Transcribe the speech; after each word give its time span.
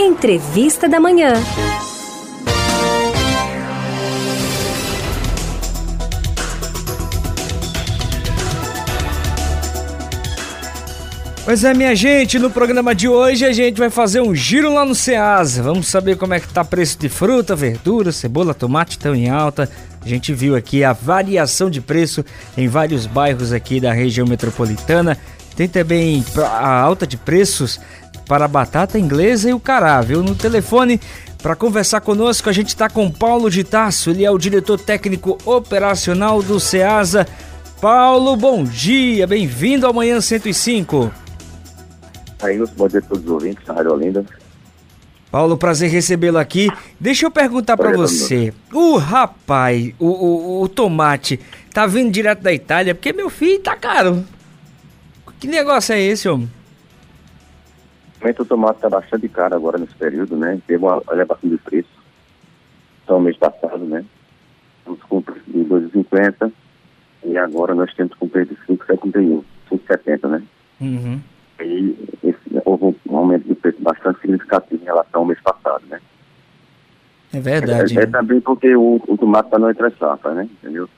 Entrevista 0.00 0.88
da 0.88 1.00
Manhã. 1.00 1.32
Pois 11.44 11.64
é, 11.64 11.74
minha 11.74 11.96
gente, 11.96 12.38
no 12.38 12.48
programa 12.48 12.94
de 12.94 13.08
hoje 13.08 13.44
a 13.44 13.52
gente 13.52 13.78
vai 13.78 13.90
fazer 13.90 14.20
um 14.20 14.34
giro 14.34 14.72
lá 14.72 14.84
no 14.84 14.94
Ceasa. 14.94 15.62
Vamos 15.62 15.88
saber 15.88 16.16
como 16.16 16.34
é 16.34 16.38
que 16.38 16.48
tá 16.48 16.64
preço 16.64 16.96
de 16.98 17.08
fruta, 17.08 17.56
verdura, 17.56 18.12
cebola, 18.12 18.54
tomate 18.54 18.92
estão 18.92 19.14
em 19.16 19.28
alta. 19.28 19.68
A 20.00 20.08
gente 20.08 20.32
viu 20.32 20.54
aqui 20.54 20.84
a 20.84 20.92
variação 20.92 21.68
de 21.68 21.80
preço 21.80 22.24
em 22.56 22.68
vários 22.68 23.04
bairros 23.04 23.52
aqui 23.52 23.80
da 23.80 23.92
região 23.92 24.28
metropolitana. 24.28 25.18
Tem 25.56 25.66
também 25.66 26.24
a 26.36 26.80
alta 26.80 27.04
de 27.04 27.16
preços 27.16 27.80
para 28.28 28.44
a 28.44 28.48
batata 28.48 28.98
inglesa 28.98 29.48
e 29.48 29.54
o 29.54 29.58
cará, 29.58 30.00
viu? 30.02 30.22
No 30.22 30.34
telefone, 30.34 31.00
para 31.42 31.56
conversar 31.56 32.02
conosco, 32.02 32.50
a 32.50 32.52
gente 32.52 32.68
está 32.68 32.88
com 32.88 33.10
Paulo 33.10 33.50
de 33.50 33.64
Tasso, 33.64 34.10
ele 34.10 34.24
é 34.24 34.30
o 34.30 34.36
diretor 34.36 34.78
técnico 34.78 35.38
operacional 35.46 36.42
do 36.42 36.60
SEASA. 36.60 37.26
Paulo, 37.80 38.36
bom 38.36 38.62
dia, 38.62 39.26
bem-vindo 39.26 39.86
ao 39.86 39.94
Manhã 39.94 40.20
105. 40.20 41.10
Aí, 42.42 42.62
bom 42.76 42.86
dia 42.86 42.98
a 42.98 43.02
todos 43.02 43.24
os 43.24 43.30
ouvintes 43.30 43.64
da 43.64 43.72
Rádio 43.72 43.92
Olinda. 43.92 44.24
Paulo, 45.30 45.56
prazer 45.56 45.90
recebê-lo 45.90 46.38
aqui. 46.38 46.70
Deixa 46.98 47.26
eu 47.26 47.30
perguntar 47.30 47.76
para 47.76 47.92
você. 47.96 48.52
O 48.72 48.96
rapaz, 48.96 49.92
o, 49.98 50.06
o, 50.06 50.62
o, 50.62 50.68
tomate, 50.68 51.38
tá 51.72 51.86
vindo 51.86 52.10
direto 52.10 52.40
da 52.40 52.52
Itália? 52.52 52.94
Porque 52.94 53.12
meu 53.12 53.28
filho 53.28 53.60
tá 53.60 53.76
caro. 53.76 54.24
Que 55.38 55.46
negócio 55.46 55.94
é 55.94 56.00
esse, 56.00 56.28
homem? 56.28 56.50
O 58.38 58.44
tomate 58.44 58.76
está 58.76 58.88
bastante 58.88 59.28
caro 59.28 59.54
agora 59.54 59.78
nesse 59.78 59.94
período, 59.94 60.36
né? 60.36 60.60
Teve 60.66 60.84
uma 60.84 61.02
elevação 61.10 61.48
de 61.48 61.56
preço. 61.58 61.88
Então, 63.04 63.20
mês 63.20 63.36
passado, 63.36 63.78
né? 63.78 64.04
Estamos 64.78 65.02
com 65.04 65.22
preço 65.22 65.42
de 65.46 65.64
2,50 65.64 66.52
e 67.24 67.36
agora 67.36 67.74
nós 67.74 67.92
temos 67.94 68.14
com 68.14 68.28
preço 68.28 68.54
de 68.54 68.60
5,71, 68.74 69.42
5,70, 69.70 70.28
né? 70.28 70.42
Uhum. 70.80 71.20
E 71.60 71.96
esse, 72.22 72.38
houve 72.64 72.96
um 73.08 73.16
aumento 73.16 73.46
de 73.46 73.54
preço 73.54 73.80
bastante 73.80 74.20
significativo 74.20 74.82
em 74.82 74.86
relação 74.86 75.20
ao 75.20 75.24
mês 75.24 75.40
passado, 75.40 75.84
né? 75.88 76.00
É 77.32 77.40
verdade. 77.40 77.98
É, 77.98 78.02
é, 78.02 78.06
também 78.06 78.40
porque 78.40 78.74
o, 78.74 79.00
o 79.06 79.16
tomate 79.16 79.46
está 79.46 79.58
no 79.58 79.70
entre 79.70 79.90
safra, 79.90 80.34
né? 80.34 80.48
Entendeu? 80.62 80.88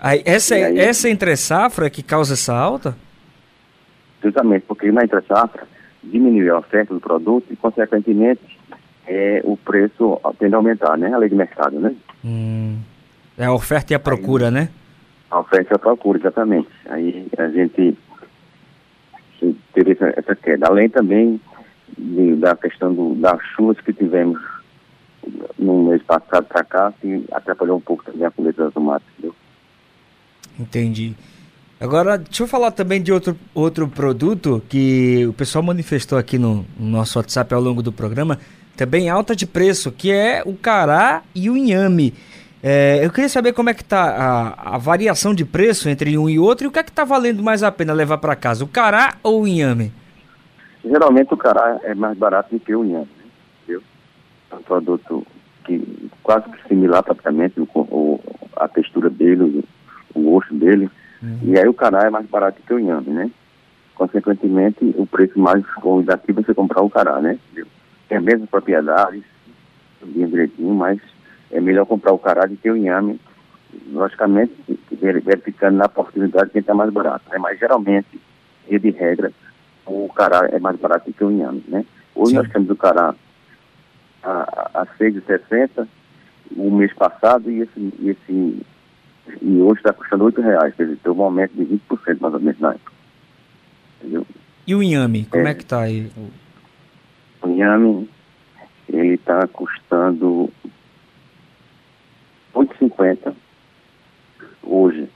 Aí, 0.00 0.22
essa, 0.24 0.54
aí, 0.54 0.78
essa 0.78 1.08
entre 1.08 1.36
safra 1.36 1.86
é 1.86 1.90
que 1.90 2.02
causa 2.02 2.34
essa 2.34 2.54
alta? 2.54 2.96
Justamente, 4.22 4.64
porque 4.66 4.90
na 4.92 5.04
entre 5.04 5.20
safra 5.22 5.66
diminuir 6.02 6.50
a 6.50 6.58
oferta 6.58 6.94
do 6.94 7.00
produto 7.00 7.46
e, 7.50 7.56
consequentemente, 7.56 8.58
é, 9.06 9.40
o 9.44 9.56
preço 9.56 10.20
tende 10.38 10.54
a 10.54 10.58
aumentar, 10.58 10.96
né? 10.96 11.12
A 11.12 11.18
lei 11.18 11.28
de 11.28 11.34
mercado, 11.34 11.78
né? 11.78 11.94
Hum. 12.24 12.78
É 13.36 13.44
a 13.44 13.52
oferta 13.52 13.92
e 13.92 13.96
a 13.96 13.98
procura, 13.98 14.46
Aí, 14.46 14.52
né? 14.52 14.68
A 15.30 15.40
oferta 15.40 15.74
e 15.74 15.76
a 15.76 15.78
procura, 15.78 16.18
exatamente. 16.18 16.68
Aí 16.86 17.26
a 17.38 17.48
gente 17.48 17.96
teve 19.72 19.92
essa, 19.92 20.12
essa 20.16 20.34
queda. 20.34 20.66
Além 20.66 20.88
também 20.88 21.40
de, 21.96 22.36
da 22.36 22.56
questão 22.56 22.92
do, 22.92 23.14
das 23.14 23.40
chuvas 23.54 23.80
que 23.80 23.92
tivemos 23.92 24.40
no 25.58 25.84
mês 25.84 26.02
passado 26.02 26.46
para 26.46 26.64
cá, 26.64 26.92
que 27.00 27.24
atrapalhou 27.32 27.78
um 27.78 27.80
pouco 27.80 28.04
também 28.04 28.24
a 28.24 28.30
colheita 28.30 28.64
das 28.64 28.74
tomates, 28.74 29.06
entendeu? 29.12 29.34
Entendi. 30.58 31.14
Agora, 31.80 32.18
deixa 32.18 32.42
eu 32.42 32.48
falar 32.48 32.72
também 32.72 33.00
de 33.00 33.12
outro, 33.12 33.36
outro 33.54 33.86
produto 33.86 34.60
que 34.68 35.24
o 35.28 35.32
pessoal 35.32 35.62
manifestou 35.62 36.18
aqui 36.18 36.36
no, 36.36 36.66
no 36.76 36.90
nosso 36.90 37.18
WhatsApp 37.18 37.54
ao 37.54 37.60
longo 37.60 37.82
do 37.82 37.92
programa, 37.92 38.38
também 38.76 39.08
alta 39.08 39.34
de 39.34 39.46
preço, 39.46 39.92
que 39.92 40.10
é 40.10 40.42
o 40.44 40.56
cará 40.56 41.22
e 41.32 41.48
o 41.48 41.56
inhame. 41.56 42.14
É, 42.60 43.04
eu 43.04 43.12
queria 43.12 43.28
saber 43.28 43.52
como 43.52 43.70
é 43.70 43.74
que 43.74 43.82
está 43.82 44.02
a, 44.02 44.74
a, 44.74 44.78
variação 44.78 45.32
de 45.32 45.44
preço 45.44 45.88
entre 45.88 46.18
um 46.18 46.28
e 46.28 46.36
outro 46.36 46.66
e 46.66 46.68
o 46.68 46.72
que 46.72 46.80
é 46.80 46.82
que 46.82 46.90
está 46.90 47.04
valendo 47.04 47.44
mais 47.44 47.62
a 47.62 47.70
pena 47.70 47.92
levar 47.92 48.18
para 48.18 48.34
casa, 48.34 48.64
o 48.64 48.68
cará 48.68 49.14
ou 49.22 49.42
o 49.42 49.46
inhame? 49.46 49.92
Geralmente 50.84 51.32
o 51.32 51.36
cará 51.36 51.78
é 51.84 51.94
mais 51.94 52.18
barato 52.18 52.52
do 52.52 52.58
que 52.60 52.74
o 52.74 52.84
inhame, 52.84 53.08
né? 53.68 53.78
É 54.50 54.54
um 54.56 54.62
produto 54.62 55.24
que 55.64 56.10
quase 56.24 56.50
que 56.50 56.66
similar 56.66 57.04
praticamente, 57.04 57.60
o, 57.60 57.68
o, 57.72 58.20
a 58.56 58.66
textura 58.66 59.08
dele, 59.08 59.64
o, 60.14 60.18
o 60.18 60.22
gosto 60.32 60.54
dele, 60.54 60.90
Uhum. 61.22 61.38
E 61.42 61.58
aí 61.58 61.68
o 61.68 61.74
cará 61.74 62.06
é 62.06 62.10
mais 62.10 62.26
barato 62.26 62.60
que 62.64 62.72
o 62.72 62.78
inhame, 62.78 63.10
né? 63.10 63.30
Consequentemente, 63.94 64.94
o 64.96 65.06
preço 65.06 65.38
mais 65.38 65.64
convidativo 65.74 66.40
é 66.40 66.42
você 66.44 66.54
comprar 66.54 66.82
o 66.82 66.90
cará, 66.90 67.20
né? 67.20 67.38
Tem 68.08 68.18
as 68.18 68.24
mesmas 68.24 68.48
propriedades, 68.48 69.24
bem 70.02 70.26
direitinho, 70.26 70.74
mas 70.74 71.00
é 71.50 71.60
melhor 71.60 71.86
comprar 71.86 72.12
o 72.12 72.18
cará 72.18 72.46
do 72.46 72.56
que 72.56 72.70
o 72.70 72.76
inhame, 72.76 73.20
logicamente, 73.90 74.54
verificando 74.92 75.76
na 75.76 75.86
oportunidade 75.86 76.50
quem 76.50 76.60
está 76.60 76.74
mais 76.74 76.92
barato, 76.92 77.28
né? 77.30 77.38
Mas 77.38 77.58
geralmente, 77.58 78.20
e 78.68 78.78
de 78.78 78.90
regra, 78.90 79.32
o 79.84 80.08
cará 80.14 80.48
é 80.52 80.58
mais 80.58 80.78
barato 80.78 81.12
que 81.12 81.24
o 81.24 81.30
inhame, 81.30 81.64
né? 81.66 81.84
Hoje 82.14 82.30
Sim. 82.30 82.36
nós 82.36 82.48
temos 82.50 82.70
o 82.70 82.76
cará 82.76 83.14
a, 84.22 84.70
a 84.74 84.86
6,60 84.98 85.86
o 86.56 86.70
mês 86.70 86.92
passado 86.94 87.50
e 87.50 87.60
esse, 87.60 87.94
esse 88.04 88.66
e 89.40 89.60
hoje 89.60 89.80
está 89.80 89.92
custando 89.92 90.24
8 90.24 90.40
reais, 90.40 90.74
quer 90.74 90.84
dizer, 90.84 90.98
tem 91.02 91.12
um 91.12 91.22
aumento 91.22 91.52
de 91.54 91.64
20% 91.64 92.20
mais 92.20 92.34
ou 92.34 92.40
menos 92.40 92.60
na 92.60 92.70
época. 92.70 92.92
Entendeu? 94.00 94.26
E 94.66 94.74
o 94.74 94.82
inhame, 94.82 95.24
como 95.26 95.46
é, 95.46 95.50
é 95.50 95.54
que 95.54 95.62
está 95.62 95.82
aí? 95.82 96.10
O 97.42 97.48
inhame, 97.48 98.08
ele 98.88 99.14
está 99.14 99.46
custando 99.48 100.50
8,50 102.54 103.34
hoje, 104.62 105.08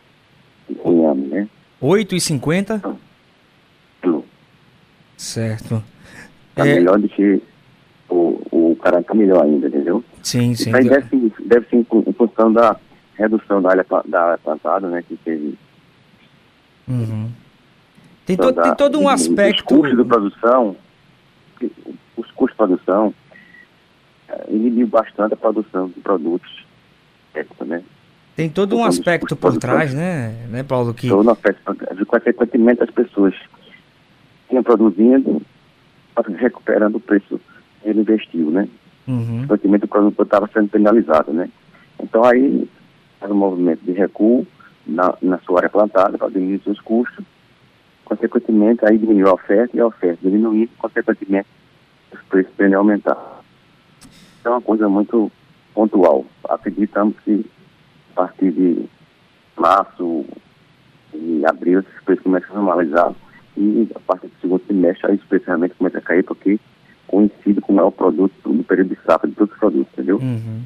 o 0.83 0.93
inhame, 0.93 1.27
né? 1.29 1.49
8,50? 1.81 2.97
Certo. 5.17 5.83
Está 6.51 6.67
é... 6.67 6.75
melhor 6.75 6.99
do 6.99 7.09
que 7.09 7.43
o, 8.09 8.41
o 8.51 8.77
caraca 8.77 9.15
melhor 9.15 9.45
ainda, 9.45 9.69
entendeu? 9.69 10.05
Sim, 10.23 10.55
sim. 10.55 10.75
Aí 10.75 10.89
deve, 10.89 11.33
deve 11.45 11.69
ser 11.69 11.77
em 11.77 12.13
função 12.13 12.53
da 12.53 12.77
redução 13.17 13.61
da 13.63 13.71
área, 13.71 13.87
da 14.07 14.23
área 14.23 14.39
plantada, 14.39 14.89
né, 14.89 15.03
que 15.07 15.17
teve. 15.17 15.59
Uhum. 16.89 17.31
Tem, 18.27 18.37
to, 18.37 18.53
da, 18.53 18.63
tem 18.63 18.75
todo 18.75 18.99
um 18.99 19.09
aspecto. 19.09 19.61
Os 19.61 19.63
custos 19.63 19.97
de 19.97 20.05
produção, 20.05 20.77
os 22.17 22.31
custos 22.33 22.51
de 22.51 22.57
produção 22.57 23.15
inibiu 24.49 24.87
bastante 24.87 25.35
a 25.35 25.37
produção 25.37 25.89
de 25.89 26.01
produtos. 26.01 26.65
Né? 27.61 27.83
Tem 28.37 28.49
todo 28.49 28.77
um 28.77 28.85
aspecto 28.85 29.35
por 29.35 29.57
trás, 29.57 29.95
né, 29.95 30.47
né, 30.51 30.63
Paulo? 30.63 30.93
Que... 30.93 31.09
Todo 31.09 31.27
um 31.27 31.33
aspecto, 31.33 31.63
consequentemente, 32.07 32.83
as 32.83 32.91
pessoas 32.91 33.35
iam 34.51 34.63
produzindo, 34.63 35.41
recuperando 36.37 36.97
o 36.97 37.01
preço 37.01 37.41
que 37.83 37.89
ele 37.89 38.01
investiu, 38.01 38.51
né? 38.51 38.69
Uhum. 39.07 39.47
Consequentemente, 39.47 39.85
o 39.87 39.89
produto 39.89 40.23
estava 40.23 40.49
sendo 40.53 40.69
penalizado, 40.69 41.33
né? 41.33 41.49
Então, 42.03 42.25
aí, 42.25 42.69
faz 43.23 43.33
um 43.33 43.37
movimento 43.37 43.81
de 43.85 43.93
recuo 43.93 44.47
na, 44.85 45.15
na 45.23 45.39
sua 45.39 45.61
área 45.61 45.71
plantada 45.71 46.19
para 46.19 46.29
diminuir 46.29 46.61
seus 46.65 46.81
custos. 46.81 47.25
Consequentemente, 48.05 48.85
aí 48.85 48.99
diminuiu 48.99 49.29
a 49.29 49.35
oferta 49.35 49.77
e 49.77 49.81
a 49.81 49.87
oferta 49.87 50.19
diminuindo, 50.23 50.71
consequentemente, 50.77 51.49
os 52.13 52.21
preços 52.23 52.53
tendem 52.57 52.75
a 52.75 52.79
aumentar. 52.79 53.41
Então, 54.41 54.53
é 54.53 54.57
uma 54.57 54.61
coisa 54.61 54.89
muito 54.89 55.31
pontual. 55.73 56.27
Acreditamos 56.49 57.15
que 57.25 57.47
a 58.11 58.15
partir 58.15 58.51
de 58.51 58.85
março 59.57 60.27
e 61.15 61.43
abril, 61.47 61.81
esses 61.81 62.01
preços 62.05 62.25
começam 62.25 62.51
a 62.51 62.59
normalizar 62.59 63.15
e 63.57 63.89
a 63.95 64.01
partir 64.01 64.27
do 64.27 64.41
segundo 64.41 64.67
semestre, 64.67 65.11
aí 65.11 65.17
os 65.17 65.25
preços 65.25 65.47
realmente 65.47 65.75
começam 65.75 66.01
a 66.01 66.03
cair, 66.03 66.25
porque 66.25 66.59
coincide 67.07 67.61
com 67.61 67.73
o 67.73 67.77
maior 67.77 67.91
produto 67.91 68.35
no 68.49 68.65
período 68.65 68.95
de 68.95 68.99
safra 69.07 69.29
de 69.29 69.37
todos 69.37 69.53
os 69.53 69.61
produtos, 69.61 69.93
entendeu? 69.93 70.17
Uhum. 70.17 70.63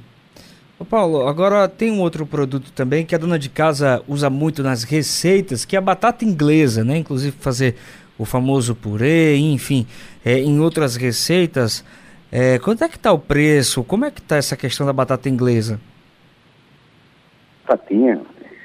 Ô 0.79 0.85
Paulo, 0.85 1.27
agora 1.27 1.67
tem 1.69 1.91
um 1.91 2.01
outro 2.01 2.27
produto 2.27 2.71
também 2.71 3.07
que 3.07 3.15
a 3.15 3.19
dona 3.19 3.39
de 3.39 3.49
casa 3.49 4.03
usa 4.07 4.29
muito 4.29 4.63
nas 4.63 4.83
receitas, 4.83 5.65
que 5.65 5.75
é 5.75 5.79
a 5.79 5.83
batata 5.83 6.23
inglesa, 6.23 6.85
né? 6.85 6.99
Inclusive 6.99 7.35
fazer 7.41 7.77
o 8.19 8.27
famoso 8.27 8.75
purê, 8.75 9.39
enfim, 9.39 9.87
é, 10.23 10.39
em 10.39 10.61
outras 10.61 10.95
receitas. 10.95 11.83
É, 12.31 12.59
quanto 12.59 12.85
é 12.85 12.89
que 12.91 12.97
está 12.97 13.11
o 13.11 13.19
preço? 13.19 13.83
Como 13.85 14.05
é 14.05 14.11
que 14.11 14.21
está 14.21 14.37
essa 14.37 14.55
questão 14.55 14.87
da 14.87 14.93
batata 14.93 15.31
inglesa? 15.31 15.81
Fatinha, 17.65 18.21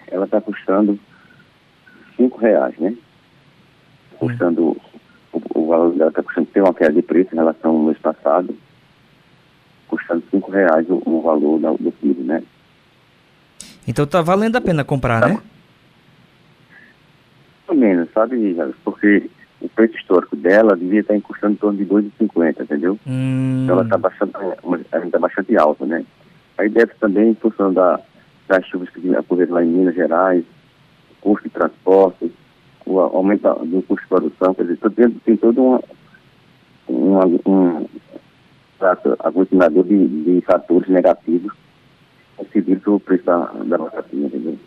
ela 0.07 0.25
está 0.25 0.41
custando 0.41 0.99
cinco 2.17 2.37
reais, 2.39 2.77
né? 2.77 2.93
Custando, 4.19 4.71
hum. 4.71 4.75
o, 5.31 5.61
o, 5.61 5.67
valor 5.67 5.93
dela 5.93 6.09
está 6.09 6.21
custando, 6.21 6.47
tem 6.47 6.61
uma 6.61 6.73
queda 6.73 6.91
de 6.91 7.01
preço 7.01 7.33
em 7.33 7.37
relação 7.37 7.71
ao 7.71 7.83
mês 7.83 7.97
passado 7.99 8.50
reais 10.51 10.85
o, 10.89 11.01
o 11.05 11.21
valor 11.21 11.59
da, 11.59 11.71
do 11.71 11.91
quilo, 11.93 12.23
né? 12.23 12.43
Então 13.87 14.05
tá 14.05 14.21
valendo 14.21 14.55
a 14.55 14.61
pena 14.61 14.83
comprar, 14.83 15.21
tá. 15.21 15.27
né? 15.29 15.39
Pelo 17.65 17.79
menos, 17.79 18.09
sabe, 18.13 18.55
porque 18.83 19.29
o 19.61 19.69
preço 19.69 19.95
histórico 19.95 20.35
dela 20.35 20.75
devia 20.75 21.01
estar 21.01 21.19
custando 21.21 21.53
em 21.53 21.57
torno 21.57 21.77
de 21.77 21.85
2,50, 21.85 22.61
entendeu? 22.61 22.99
Hum. 23.07 23.61
Então 23.63 23.75
ela 23.75 23.83
está 23.83 23.97
bastante, 23.97 24.33
ainda 24.91 25.19
bastante 25.19 25.55
alta, 25.57 25.85
né? 25.85 26.05
Aí 26.57 26.69
deve 26.69 26.93
também, 26.99 27.29
em 27.29 27.35
função 27.35 27.71
da, 27.73 27.99
das 28.47 28.65
chuvas 28.67 28.89
que 28.89 29.09
ocorreram 29.09 29.53
lá 29.53 29.63
em 29.63 29.67
Minas 29.67 29.95
Gerais, 29.95 30.43
custo 31.21 31.47
de 31.47 31.53
transporte, 31.53 32.31
o 32.85 32.99
aumento 32.99 33.47
do 33.65 33.81
custo 33.83 34.03
de 34.03 34.09
produção, 34.09 34.53
quer 34.53 34.63
dizer, 34.63 34.77
tem, 34.95 35.09
tem 35.09 35.37
todo 35.37 35.61
uma, 35.61 35.81
uma, 36.87 37.25
um 37.45 37.87
aglutinador 39.19 39.83
de, 39.83 40.07
de 40.07 40.41
fatores 40.41 40.89
negativos 40.89 41.53
incididos 42.39 42.83
sobre 42.83 42.97
o 42.97 42.99
preço 42.99 43.23
da, 43.23 43.45
da 43.65 43.77
batatinha, 43.77 44.27
entendeu? 44.27 44.57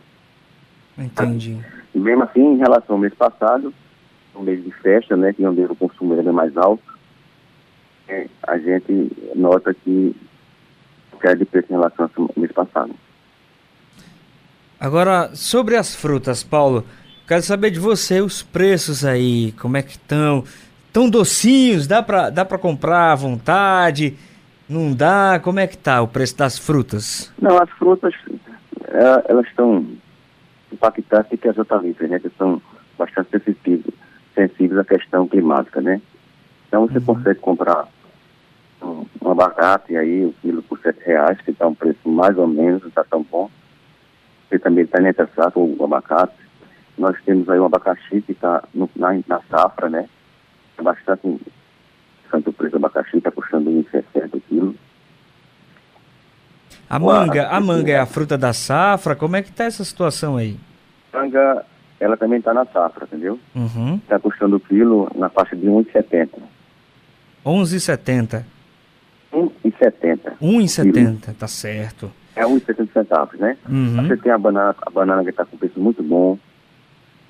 Entendi. 0.97 1.59
E 1.95 1.99
mesmo 1.99 2.23
assim, 2.23 2.41
em 2.41 2.59
relação 2.59 2.97
ao 2.97 3.01
mês 3.01 3.15
passado, 3.15 3.75
no 4.35 4.43
mês 4.43 4.63
de 4.63 4.71
festa, 4.71 5.17
né, 5.17 5.33
que 5.33 5.45
é 5.45 5.49
onde 5.49 5.63
o 5.63 5.75
consumo 5.75 6.15
era 6.15 6.33
mais 6.33 6.57
alto, 6.57 6.83
é, 8.09 8.27
a 8.43 8.59
gente 8.59 9.11
nota 9.35 9.75
que 9.75 10.15
queda 11.21 11.37
de 11.37 11.45
preço 11.45 11.69
em 11.71 11.77
relação 11.77 12.11
ao 12.17 12.31
mês 12.37 12.53
passado. 12.53 12.95
Agora, 14.79 15.35
sobre 15.35 15.77
as 15.77 15.95
frutas, 15.95 16.43
Paulo, 16.43 16.85
quero 17.27 17.43
saber 17.43 17.71
de 17.71 17.81
você 17.81 18.21
os 18.21 18.43
preços 18.43 19.05
aí, 19.05 19.53
como 19.53 19.77
é 19.77 19.83
que 19.83 19.93
estão? 19.93 20.45
Tão 20.95 21.11
docinhos, 21.11 21.89
dá 21.89 22.05
para 22.05 22.31
dá 22.31 22.45
pra 22.45 22.57
comprar 22.57 23.11
à 23.11 23.15
vontade? 23.17 24.17
Não 24.69 24.95
dá? 24.95 25.41
Como 25.43 25.59
é 25.59 25.67
que 25.67 25.77
tá 25.77 26.01
o 26.01 26.07
preço 26.07 26.37
das 26.37 26.57
frutas? 26.57 27.33
Não, 27.43 27.61
as 27.61 27.69
frutas, 27.71 28.15
é, 28.85 29.25
elas 29.29 29.45
estão 29.49 29.85
impactantes 30.73 31.41
que 31.41 31.49
as 31.49 31.59
hortaliças, 31.59 32.09
né, 32.09 32.21
que 32.21 32.31
são 32.39 32.63
bastante 32.97 33.29
sensíveis 33.33 33.83
sensíveis 34.37 34.79
à 34.79 34.85
questão 34.85 35.27
climática, 35.27 35.81
né? 35.81 36.01
Então 36.69 36.87
você 36.87 36.99
uhum. 36.99 37.05
consegue 37.07 37.41
comprar 37.41 37.89
um, 38.81 39.05
um, 39.21 39.31
abacate 39.33 39.97
aí, 39.97 40.25
o 40.25 40.29
um 40.29 40.33
quilo 40.41 40.63
por 40.63 40.79
sete 40.79 41.05
reais, 41.05 41.41
que 41.41 41.51
está 41.51 41.67
um 41.67 41.75
preço 41.75 42.09
mais 42.09 42.39
ou 42.39 42.47
menos, 42.47 42.83
não 42.83 42.89
está 42.89 43.03
tão 43.03 43.27
bom. 43.29 43.51
Você 44.49 44.61
também 44.61 44.85
está 44.85 45.01
nessa 45.01 45.29
safra 45.35 45.61
o 45.61 45.77
abacate. 45.83 46.35
Nós 46.97 47.21
temos 47.25 47.49
aí 47.49 47.59
um 47.59 47.67
abacaxi 47.67 48.23
que 48.23 48.31
está 48.31 48.63
na, 48.73 48.87
na 49.27 49.41
safra, 49.51 49.89
né? 49.89 50.09
Bastante 50.85 51.41
tanto 52.31 52.51
o 52.51 52.53
preço 52.53 52.73
do 52.73 52.77
abacaxi, 52.77 53.17
está 53.17 53.31
custando 53.31 53.71
1,60 53.71 54.43
quilo. 54.49 54.75
A 56.91 56.99
manga, 56.99 57.49
a 57.49 57.61
manga 57.61 57.93
é 57.93 57.99
a 57.99 58.07
fruta 58.07 58.37
da 58.37 58.53
safra, 58.53 59.17
como 59.17 59.37
é 59.37 59.43
que 59.43 59.51
está 59.51 59.65
essa 59.65 59.85
situação 59.85 60.37
aí? 60.37 60.59
Manga 61.13 61.65
ela 62.01 62.17
também 62.17 62.39
está 62.39 62.53
na 62.53 62.67
safra, 62.67 63.05
entendeu? 63.05 63.39
Uhum. 63.55 63.97
Está 63.97 64.19
custando 64.19 64.57
o 64.57 64.61
quilo 64.61 65.11
na 65.15 65.31
faixa 65.31 65.57
de 65.57 65.67
1,70. 65.67 66.29
11,70. 67.47 68.45
1,70. 69.33 70.33
1,70, 70.43 71.35
tá 71.39 71.49
certo. 71.49 72.13
É 72.37 72.45
1,70 72.45 72.93
centavos, 72.93 73.39
né? 73.41 73.57
Uhum. 73.69 73.97
Você 73.97 74.17
tem 74.17 74.33
a 74.33 74.39
banana, 74.39 74.75
a 74.83 74.91
banana 74.91 75.23
que 75.23 75.31
está 75.31 75.45
com 75.45 75.57
preço 75.57 75.81
muito 75.81 76.03
bom. 76.03 76.33
O 76.33 76.39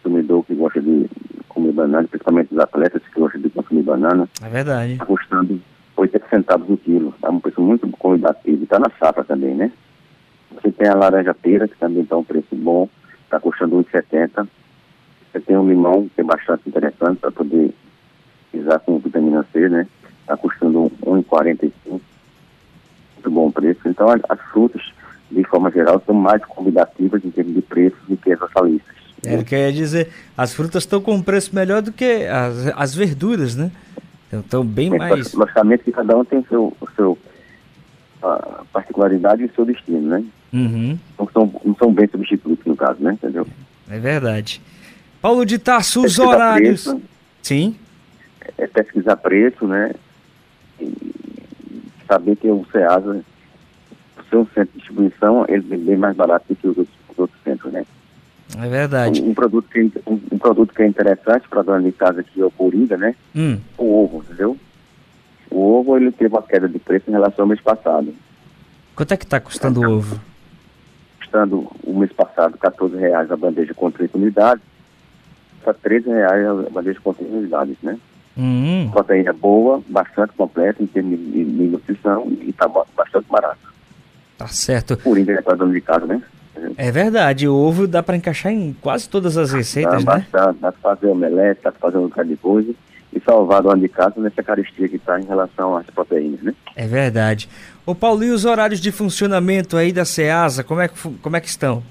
consumidor 0.02 0.44
que 0.44 0.54
gosta 0.54 0.80
de 0.80 1.08
comer 1.54 1.72
banana, 1.72 2.08
principalmente 2.08 2.52
os 2.52 2.58
atletas 2.58 3.02
que 3.02 3.20
gostam 3.20 3.40
de 3.40 3.50
consumir 3.50 3.82
banana. 3.82 4.28
É 4.42 4.48
verdade. 4.48 4.92
Está 4.92 5.06
custando 5.06 5.60
80 5.96 6.28
centavos 6.28 6.68
o 6.68 6.76
quilo. 6.76 7.10
Está 7.10 7.30
um 7.30 7.40
preço 7.40 7.60
muito 7.60 7.88
convidativo. 7.88 8.64
Está 8.64 8.78
na 8.78 8.90
safra 8.98 9.24
também, 9.24 9.54
né? 9.54 9.72
Você 10.50 10.70
tem 10.70 10.88
a 10.88 10.94
laranja 10.94 11.34
pera, 11.34 11.66
que 11.66 11.76
também 11.76 12.02
está 12.02 12.16
um 12.16 12.24
preço 12.24 12.54
bom 12.54 12.88
está 13.34 13.40
custando 13.40 13.76
1,70. 13.84 14.48
Você 15.32 15.40
tem 15.40 15.56
um 15.56 15.68
limão, 15.68 16.08
que 16.14 16.20
é 16.20 16.24
bastante 16.24 16.68
interessante 16.68 17.18
para 17.18 17.32
poder 17.32 17.74
usar 18.52 18.78
com 18.80 18.98
vitamina 18.98 19.44
C, 19.52 19.68
né? 19.68 19.86
Está 20.20 20.36
custando 20.36 20.90
1,45. 21.02 21.72
Muito 21.88 23.30
bom 23.30 23.50
preço. 23.50 23.80
Então, 23.86 24.08
as, 24.08 24.20
as, 24.28 24.40
frutas, 24.52 24.82
de 25.30 25.42
forma 25.44 25.70
geral, 25.70 26.00
são 26.06 26.14
mais 26.14 26.44
convidativas 26.44 27.24
em 27.24 27.30
termos 27.30 27.54
de 27.54 27.62
preço 27.62 27.96
do 28.08 28.16
que 28.16 28.32
as 28.32 28.40
hortaliças. 28.40 28.93
É, 29.26 29.44
quer 29.44 29.72
dizer, 29.72 30.08
as 30.36 30.52
frutas 30.52 30.82
estão 30.82 31.00
com 31.00 31.14
um 31.14 31.22
preço 31.22 31.54
melhor 31.54 31.82
do 31.82 31.92
que 31.92 32.26
as, 32.26 32.66
as 32.76 32.94
verduras, 32.94 33.56
né? 33.56 33.70
Então, 34.32 34.64
bem 34.64 34.92
é, 34.94 34.98
mais... 34.98 35.32
Logicamente 35.32 35.84
que 35.84 35.92
cada 35.92 36.16
um 36.16 36.24
tem 36.24 36.44
seu, 36.48 36.76
seu 36.96 37.18
a 38.22 38.64
particularidade 38.72 39.42
e 39.42 39.46
o 39.46 39.54
seu 39.54 39.64
destino, 39.64 40.00
né? 40.00 40.24
Uhum. 40.52 40.98
Não, 41.18 41.28
são, 41.32 41.60
não 41.64 41.74
são 41.76 41.92
bem 41.92 42.08
substitutos, 42.08 42.64
no 42.64 42.76
caso, 42.76 43.02
né? 43.02 43.12
Entendeu? 43.12 43.46
É 43.88 43.98
verdade. 43.98 44.62
Paulo 45.20 45.44
de 45.44 45.58
Tarso, 45.58 46.04
os 46.04 46.18
horários. 46.18 46.84
Preço, 46.84 47.02
Sim. 47.42 47.76
É 48.56 48.66
pesquisar 48.66 49.16
preço, 49.16 49.66
né? 49.66 49.92
E 50.80 51.22
saber 52.06 52.36
que 52.36 52.48
o 52.48 52.64
SEASA, 52.70 53.24
o 54.18 54.24
seu 54.30 54.48
centro 54.54 54.72
de 54.72 54.78
distribuição, 54.78 55.44
ele 55.48 55.74
é 55.74 55.76
bem 55.76 55.96
mais 55.96 56.16
barato 56.16 56.46
do 56.48 56.56
que 56.56 56.66
os 56.66 56.78
outros, 56.78 56.96
É 58.58 58.68
verdade. 58.68 59.22
Um, 59.22 59.30
um 59.30 59.34
produto, 59.34 59.68
que, 59.68 59.80
é 59.80 60.10
um, 60.10 60.20
um, 60.32 60.38
produto 60.38 60.74
que 60.74 60.82
é 60.82 60.86
interessante 60.86 61.48
para 61.48 61.60
a 61.60 61.64
dona 61.64 61.82
de 61.82 61.92
casa 61.92 62.22
que 62.22 62.40
é 62.40 62.44
o 62.44 62.50
Coringa, 62.50 62.96
né? 62.96 63.14
Hum. 63.34 63.58
O 63.76 64.04
ovo, 64.04 64.24
entendeu? 64.24 64.56
O 65.50 65.78
ovo 65.78 65.96
ele 65.96 66.12
teve 66.12 66.34
uma 66.34 66.42
queda 66.42 66.68
de 66.68 66.78
preço 66.78 67.08
em 67.08 67.12
relação 67.12 67.44
ao 67.44 67.48
mês 67.48 67.60
passado. 67.60 68.14
Quanto 68.94 69.12
é 69.12 69.16
que 69.16 69.24
está 69.24 69.40
custando 69.40 69.80
o 69.80 69.98
ovo? 69.98 70.20
custando 71.34 71.68
o 71.82 71.98
mês 71.98 72.12
passado 72.12 72.56
14 72.56 72.96
reais 72.96 73.30
a 73.30 73.36
bandeja 73.36 73.74
com 73.74 73.90
30 73.90 74.16
unidades, 74.16 74.64
está 75.58 75.74
13 75.74 76.08
reais 76.08 76.46
a 76.46 76.70
bandeja 76.70 77.00
com 77.02 77.12
30 77.12 77.32
unidades, 77.32 77.76
né? 77.82 77.98
Uhum. 78.36 78.90
Proteína 78.90 79.32
boa, 79.32 79.82
bastante 79.88 80.32
completa 80.34 80.82
em 80.82 80.86
termos 80.86 81.18
de, 81.18 81.44
de 81.44 81.62
nutrição 81.64 82.26
e 82.40 82.50
está 82.50 82.68
bastante 82.68 83.26
barato. 83.28 83.72
Tá 84.36 84.46
certo. 84.48 84.96
Por 84.96 85.18
índice 85.18 85.42
para 85.42 85.56
dona 85.56 85.72
de 85.72 85.80
casa, 85.80 86.06
né? 86.06 86.22
É 86.76 86.90
verdade, 86.90 87.48
o 87.48 87.54
ovo 87.54 87.86
dá 87.86 88.02
para 88.02 88.16
encaixar 88.16 88.52
em 88.52 88.72
quase 88.80 89.08
todas 89.08 89.36
as 89.36 89.52
receitas, 89.52 90.04
dá, 90.04 90.16
né? 90.16 90.26
Dá, 90.30 90.52
dá 90.52 90.72
para 90.72 90.96
fazer 90.96 91.06
omelete, 91.06 91.60
dá 91.62 91.72
para 91.72 91.80
fazer 91.80 91.98
um 91.98 92.08
bocado 92.08 92.28
de 92.28 92.36
coisa 92.36 92.74
e 93.12 93.20
salvar 93.20 93.62
dona 93.62 93.78
de 93.78 93.88
casa 93.88 94.20
nessa 94.20 94.42
carestia 94.42 94.88
que 94.88 94.96
está 94.96 95.20
em 95.20 95.24
relação 95.24 95.76
às 95.76 95.86
proteínas, 95.86 96.40
né? 96.42 96.54
É 96.74 96.86
verdade. 96.86 97.48
Ô 97.86 97.94
Paulo, 97.94 98.24
e 98.24 98.30
os 98.30 98.44
horários 98.44 98.80
de 98.80 98.90
funcionamento 98.90 99.76
aí 99.76 99.92
da 99.92 100.04
SEASA, 100.04 100.64
como 100.64 100.80
é 100.80 100.88
que, 100.88 100.94
como 101.22 101.36
é 101.36 101.40
que 101.40 101.48
estão? 101.48 101.82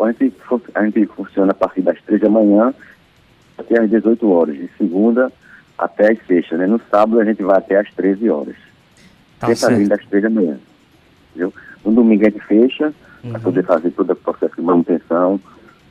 A 0.00 0.12
gente, 0.12 0.32
a 0.74 0.84
gente 0.84 1.06
funciona 1.06 1.50
a 1.50 1.54
partir 1.54 1.82
das 1.82 2.00
3 2.02 2.20
da 2.20 2.30
manhã 2.30 2.72
até 3.58 3.80
às 3.80 3.90
18 3.90 4.30
horas, 4.30 4.56
de 4.56 4.70
segunda 4.78 5.30
até 5.76 6.12
as 6.12 6.18
sextas, 6.26 6.58
né? 6.58 6.66
No 6.66 6.80
sábado 6.90 7.20
a 7.20 7.24
gente 7.24 7.42
vai 7.42 7.58
até 7.58 7.78
às 7.78 7.92
13 7.92 8.30
horas. 8.30 8.56
Tá 9.38 9.54
Sempre 9.54 9.86
das 9.88 10.04
3 10.06 10.24
da 10.24 10.30
manhã. 10.30 10.58
Entendeu? 11.30 11.52
No 11.84 11.92
domingo 11.92 12.26
a 12.26 12.30
gente 12.30 12.44
fecha 12.44 12.92
uhum. 13.22 13.30
para 13.30 13.40
poder 13.40 13.64
fazer 13.64 13.90
todo 13.90 14.12
o 14.12 14.16
processo 14.16 14.56
de 14.56 14.62
manutenção 14.62 15.40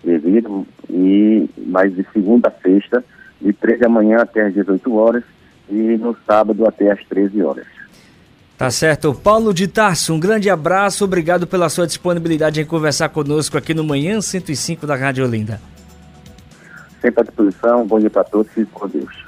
devido, 0.03 0.65
e 0.89 1.49
mais 1.65 1.93
de 1.93 2.05
segunda 2.13 2.47
a 2.47 2.61
sexta, 2.61 3.03
de 3.41 3.51
3 3.53 3.79
da 3.81 3.89
manhã 3.89 4.17
até 4.19 4.47
às 4.47 4.53
18 4.53 4.95
horas 4.95 5.23
e 5.69 5.97
no 5.97 6.15
sábado 6.25 6.65
até 6.65 6.91
às 6.91 7.03
13 7.05 7.41
horas. 7.41 7.67
Tá 8.57 8.71
certo. 8.71 9.13
Paulo 9.13 9.53
de 9.53 9.67
Tarso, 9.67 10.13
um 10.13 10.19
grande 10.19 10.49
abraço, 10.49 11.03
obrigado 11.03 11.45
pela 11.45 11.69
sua 11.69 11.85
disponibilidade 11.85 12.59
em 12.59 12.65
conversar 12.65 13.09
conosco 13.09 13.57
aqui 13.57 13.73
no 13.73 13.83
Manhã 13.83 14.19
105 14.19 14.87
da 14.87 14.95
Rádio 14.95 15.25
Olinda. 15.25 15.61
Sempre 16.99 17.21
à 17.21 17.23
disposição, 17.23 17.85
bom 17.85 17.99
dia 17.99 18.09
para 18.09 18.23
todos 18.23 18.49
e 18.57 18.65
com 18.65 18.87
Deus. 18.87 19.26